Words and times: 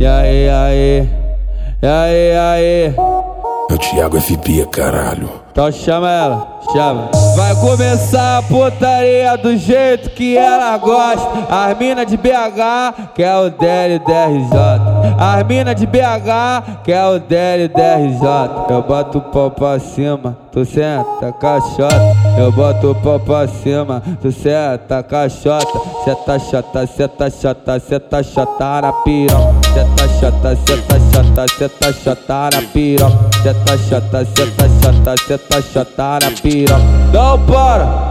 E 0.00 0.06
aí, 0.06 0.48
aí, 0.48 1.08
e 1.82 1.86
aí, 1.86 2.34
aí. 2.34 2.94
É 3.70 3.74
o 3.74 3.76
Thiago 3.76 4.18
FP, 4.18 4.66
caralho. 4.72 5.28
Então 5.52 5.70
chama 5.70 6.10
ela, 6.10 6.48
chama. 6.72 7.10
Vai 7.36 7.54
começar 7.56 8.38
a 8.38 8.42
putaria 8.42 9.36
do 9.36 9.54
jeito 9.58 10.08
que 10.08 10.38
ela 10.38 10.78
gosta. 10.78 11.28
As 11.50 11.76
mina 11.76 12.06
de 12.06 12.16
BH, 12.16 13.12
que 13.14 13.22
é 13.22 13.36
o 13.36 13.50
DL 13.50 13.98
DRJ. 13.98 14.58
As 15.18 15.46
mina 15.46 15.74
de 15.74 15.86
BH, 15.86 16.80
que 16.82 16.92
é 16.92 17.06
o 17.06 17.18
DL 17.18 17.68
DRJ. 17.68 18.70
Eu 18.70 18.82
boto 18.82 19.18
o 19.18 19.20
pau 19.20 19.50
pra 19.50 19.78
cima, 19.78 20.34
tu 20.50 20.64
senta 20.64 21.30
caixota. 21.38 22.16
Eu 22.38 22.50
boto 22.50 22.92
o 22.92 22.94
pau 22.94 23.20
pra 23.20 23.46
cima, 23.46 24.02
tu 24.22 24.32
senta 24.32 25.02
caixota. 25.02 25.78
Seta 26.06 26.38
chata, 26.38 26.86
seta 26.86 27.30
chata, 27.30 27.78
seta 27.78 28.22
chata 28.22 28.80
na 28.80 28.92
piroca. 28.94 29.59
Chata, 30.20 30.54
seta 30.54 31.00
chata, 31.10 31.46
seta 31.48 31.92
chata 31.92 32.50
na 32.52 32.60
piroca. 32.74 33.16
Seta 33.42 33.78
chata, 33.88 34.26
seta 34.26 34.68
chata, 34.82 35.14
seta 35.26 35.62
chata 35.62 36.18
na 36.20 36.30
piroca. 36.42 36.84
Não 37.10 37.38
para! 37.46 38.10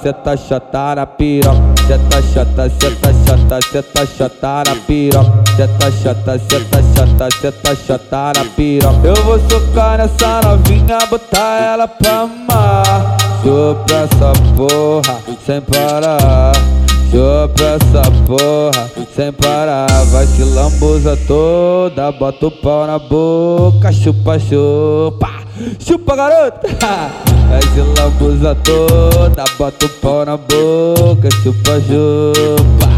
Seta 0.00 0.36
chata 0.36 0.94
na 0.94 1.04
piroca, 1.04 1.58
seta 1.84 2.22
chata, 2.32 2.70
seta 2.70 3.12
chata, 3.26 3.58
seta 3.72 4.06
chata 4.06 4.62
na 4.68 4.76
piroca, 4.86 5.32
seta 5.56 5.90
chata, 5.90 6.38
seta 6.38 6.82
chata, 6.94 7.28
seta 7.40 7.74
chata 7.74 8.32
na 8.36 8.44
piroca. 8.54 9.08
Eu 9.08 9.16
vou 9.24 9.40
socar 9.50 9.98
nessa 9.98 10.40
novinha, 10.44 10.98
botar 11.10 11.60
ela 11.60 11.88
pra 11.88 12.20
amar. 12.20 13.16
Chupa 13.42 13.94
essa 13.94 14.32
porra 14.54 15.18
sem 15.44 15.60
parar. 15.60 16.75
Chupa 17.16 17.64
essa 17.64 18.10
porra 18.26 18.90
sem 19.14 19.32
parar. 19.32 19.86
Vai 20.10 20.26
se 20.26 20.44
lambuza 20.44 21.16
toda, 21.26 22.12
bota 22.12 22.48
o 22.48 22.50
pau 22.50 22.86
na 22.86 22.98
boca. 22.98 23.90
Chupa, 23.90 24.38
chupa, 24.38 25.30
chupa 25.78 26.14
garota. 26.14 26.68
Vai 27.48 27.62
se 27.62 27.80
lambuza 27.98 28.54
toda, 28.56 29.44
bota 29.56 29.86
o 29.86 29.88
pau 29.88 30.26
na 30.26 30.36
boca. 30.36 31.30
Chupa, 31.42 31.80
chupa. 31.80 32.96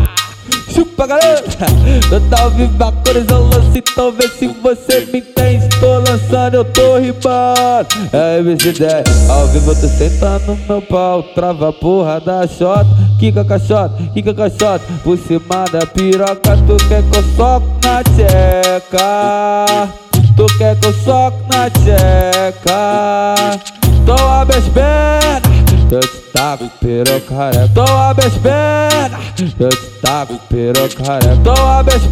Chupa 0.68 1.06
garota, 1.06 1.66
total 2.10 2.50
viva 2.50 2.92
cores 3.04 3.26
eu 3.28 3.48
lance, 3.48 3.78
então 3.78 4.12
vê 4.12 4.28
se 4.28 4.48
você 4.48 5.06
me 5.12 5.20
entende 5.20 5.66
Tô 5.80 5.98
lançando, 5.98 6.54
eu 6.54 6.64
tô 6.64 6.98
rimando 6.98 7.88
É 8.12 8.40
MC10, 8.42 9.30
ao 9.30 9.46
vivo 9.48 9.74
tô 9.74 9.88
sentando 9.88 10.46
no 10.46 10.56
meu 10.68 10.82
pau 10.82 11.22
Trava 11.34 11.70
a 11.70 11.72
porra 11.72 12.20
da 12.20 12.46
chota, 12.46 12.86
quica 13.18 13.44
caixota, 13.44 13.94
quica 14.14 14.32
caixota 14.32 14.84
Por 15.02 15.18
cima 15.18 15.64
da 15.72 15.84
piroca, 15.86 16.56
tu 16.66 16.76
quer 16.88 17.02
que 17.02 17.18
eu 17.18 17.22
soco 17.36 17.66
na 17.84 18.02
tcheca? 18.04 19.88
Tu 20.36 20.46
quer 20.58 20.76
que 20.76 20.86
eu 20.86 20.92
soco 20.92 21.38
na 21.52 21.68
tcheca? 21.70 23.60
Tô 24.06 24.14
abre 24.14 24.56
as 24.56 24.68
pernas 24.68 25.58
eu 25.90 26.00
te 26.00 26.18
taco, 26.34 26.70
pirocareca 26.80 27.70
Tô 27.74 27.80
abre 27.80 28.26
as 28.26 28.34
pernas 28.34 29.20
Eu 29.58 29.70
te 29.70 29.86
taco, 30.02 30.38
pirocareca 30.50 31.36
Tô 31.42 31.52
abre 31.52 31.94
as 31.94 32.02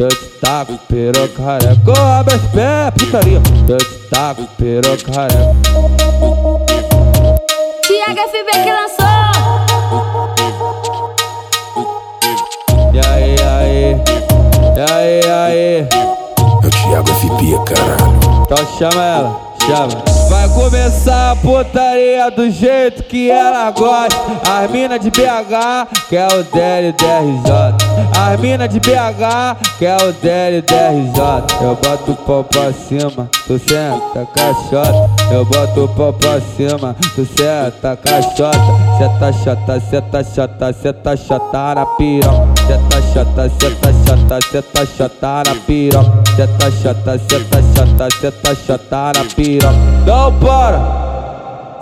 Eu 0.00 0.08
te 0.08 0.28
taco, 0.40 0.78
abre 2.00 2.34
as 2.34 2.40
pernas, 2.50 2.94
putaria 2.98 3.40
Eu 3.68 3.78
te 3.78 3.98
taco, 4.10 4.48
pirocareca 4.58 5.54
Thiago 7.86 8.20
FB 8.28 8.62
que 8.64 8.72
lançou 8.72 9.17
FP, 17.14 17.58
caralho. 17.64 18.18
Então 18.42 18.66
chama 18.78 19.02
ela, 19.02 19.40
chama. 19.66 20.18
Vai 20.28 20.48
começar 20.50 21.32
a 21.32 21.36
putaria 21.36 22.30
do 22.30 22.50
jeito 22.50 23.02
que 23.04 23.30
ela 23.30 23.70
gosta. 23.70 24.14
As 24.46 24.70
mina 24.70 24.98
de 24.98 25.10
BH, 25.10 26.06
que 26.08 26.16
é 26.16 26.26
o 26.26 26.44
DL 26.44 26.92
DRJ. 26.92 27.52
As 28.14 28.40
mina 28.40 28.68
de 28.68 28.78
BH, 28.78 29.56
que 29.78 29.86
é 29.86 29.96
o 29.96 30.12
DL 30.12 30.62
DRJ. 30.62 31.62
Eu 31.62 31.76
boto 31.76 32.12
o 32.12 32.16
pau 32.16 32.44
pra 32.44 32.72
cima, 32.72 33.28
tu 33.46 33.58
senta 33.58 34.26
caixota. 34.34 35.10
Eu 35.30 35.46
boto 35.46 35.84
o 35.84 35.88
pau 35.88 36.12
pra 36.12 36.40
cima, 36.40 36.94
tu 37.14 37.26
senta 37.26 37.96
caixota. 37.96 38.58
Seta 38.98 39.32
chata, 39.32 39.80
seta 39.80 40.24
chata, 40.24 40.72
seta 40.72 41.16
chata 41.16 41.74
na 41.74 41.86
piroca. 41.86 42.57
Chata, 43.14 43.50
seta 43.58 43.92
chata, 44.04 44.38
seta 44.50 44.86
chata 44.86 45.42
na 45.46 45.54
piroca. 45.66 46.22
Seta 46.36 46.70
chata, 46.70 47.18
seta 47.18 47.62
chata, 47.74 48.08
seta 48.20 48.54
chata 48.54 49.12
na 49.16 49.24
piroca. 49.34 49.74
Não 50.06 50.32
para! 50.38 51.08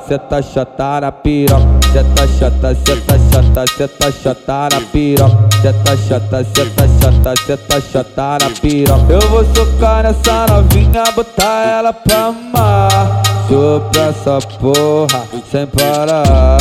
Seta 0.09 0.41
chata 0.41 1.01
na 1.01 1.13
piroca, 1.13 1.67
seta 1.93 2.29
chata, 2.39 2.75
seta 2.75 3.19
chata, 3.33 3.65
seta 3.77 4.13
chata 4.13 4.69
na 4.73 4.81
piroca, 4.93 5.49
seta 5.61 5.97
chata, 5.97 6.45
seta 6.45 6.89
chata, 7.01 7.35
seta 7.45 7.81
chata 7.81 8.39
na 8.41 8.51
piroca. 8.61 9.13
Eu 9.13 9.21
vou 9.29 9.45
socar 9.55 10.05
nessa 10.05 10.47
novinha, 10.47 11.03
botar 11.15 11.67
ela 11.67 11.93
pra 11.93 12.27
amar. 12.27 13.23
Chupa 13.49 13.99
essa 13.99 14.39
porra 14.59 15.25
sem 15.51 15.67
parar. 15.67 16.59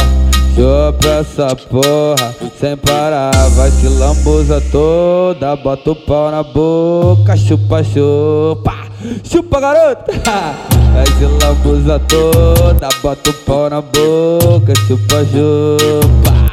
Chupa 0.56 1.10
essa 1.20 1.54
porra 1.54 2.34
sem 2.58 2.78
parar. 2.78 3.34
Vai 3.56 3.70
se 3.72 3.90
lambuza 3.90 4.64
toda, 4.72 5.54
bota 5.58 5.92
o 5.92 5.96
pau 5.96 6.32
na 6.32 6.44
boca. 6.44 7.36
Chupa, 7.36 7.84
chupa, 7.84 8.74
chupa 9.22 9.60
garota. 9.60 10.14
Vai 10.96 11.06
se 11.08 11.26
lambuza 11.26 12.00
toda, 12.08 12.88
bota 13.04 13.30
o 13.30 13.34
pau 13.34 13.70
na 13.70 13.82
boca. 13.82 14.74
Chupa, 14.88 15.26
chupa. 15.26 16.46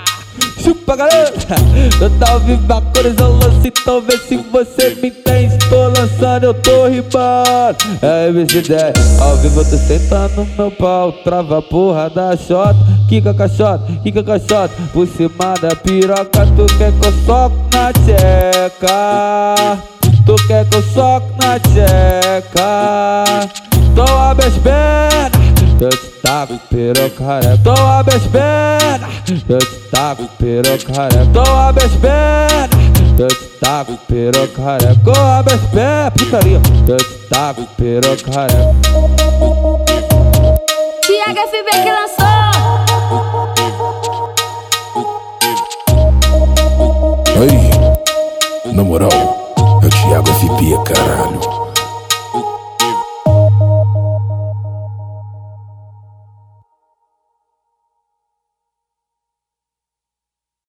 Chupa 0.63 0.97
garota, 0.97 1.57
total 1.99 2.41
viva 2.41 2.83
cores 2.95 3.15
eu 3.19 3.33
lance, 3.33 3.67
então 3.67 4.01
vê 4.01 4.17
se 4.17 4.37
você 4.37 4.95
me 4.95 5.09
entende 5.09 5.59
Tô 5.69 5.89
lançando, 5.89 6.45
eu 6.45 6.55
tô 6.55 6.87
rimando 6.87 7.77
É 8.01 8.31
MC10, 8.31 9.21
ao 9.21 9.37
vivo 9.39 9.61
eu 9.61 9.65
tô 9.65 9.77
sentando 9.77 10.37
no 10.37 10.47
meu 10.57 10.71
pau 10.71 11.11
Trava 11.25 11.59
a 11.59 11.63
porra 11.63 12.09
da 12.09 12.37
chota, 12.37 12.79
quica 13.13 13.35
caixota, 13.35 13.85
quica 14.03 14.25
caixota 14.25 14.73
Por 14.91 15.07
cima 15.07 15.53
da 15.61 15.77
piroca, 15.77 16.47
tu 16.57 16.65
quer 16.79 16.93
que 16.93 17.07
eu 17.07 17.13
soco 17.27 17.57
na 17.75 17.93
tcheca? 17.93 19.55
Tu 20.25 20.35
quer 20.47 20.65
que 20.67 20.77
eu 20.77 20.83
soco 20.83 21.29
na 21.43 21.61
tcheca? 21.61 23.25
Tô 23.95 24.03
abre 24.03 24.47
as 24.47 24.55
pernas 24.55 25.43
eu 25.81 25.89
te 25.89 26.11
taco, 26.23 26.61
pirocareca 26.71 27.59
Tô 27.65 27.73
abre 27.73 28.15
as 28.15 28.23
pernas 28.23 29.43
Eu 29.49 29.59
te 29.59 29.75
taco, 29.91 30.29
pirocareca 30.39 31.27
Tô 31.33 31.41
abre 31.41 31.85
as 31.85 31.93
pernas 31.93 32.71
Eu 33.19 33.27
te 33.27 33.45
taco, 33.59 33.99
pirocareca 34.07 35.01
Tô 35.05 35.11
abre 35.11 35.55
as 35.55 35.61
pernas, 35.63 36.13
putaria. 36.17 36.61
Eu 36.87 36.97
te 36.97 37.05
taco, 37.29 37.67
Thiago 41.05 41.41
FB 41.49 41.71
que 41.83 41.91
lançou 41.91 42.52
na 48.83 48.89
moral, 48.89 49.11
é 49.83 49.87
o 49.87 49.91
Thiago 49.91 50.29
FP, 50.29 50.93
caralho. 50.93 51.62